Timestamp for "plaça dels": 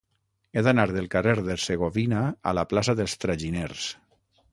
2.71-3.15